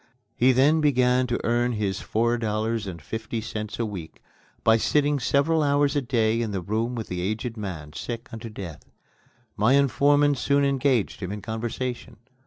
[0.35, 4.19] He then began to earn his four dollars and fifty cents a week
[4.63, 8.49] by sitting several hours a day in the room with the aged man, sick unto
[8.49, 8.83] death.
[9.55, 12.17] My informant soon engaged him in conversation.